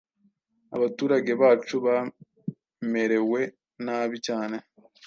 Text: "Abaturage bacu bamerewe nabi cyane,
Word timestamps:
"Abaturage 0.75 1.31
bacu 1.41 1.75
bamerewe 1.85 3.41
nabi 3.85 4.17
cyane, 4.27 4.57